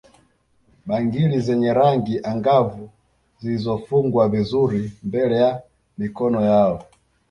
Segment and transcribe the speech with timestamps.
[0.87, 2.89] Bangili zenye rangi angavu
[3.39, 5.61] zilizofungwa vizuri mbele ya
[5.97, 6.83] mikono yao